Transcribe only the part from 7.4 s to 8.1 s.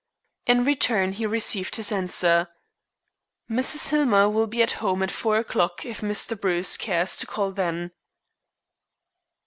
then."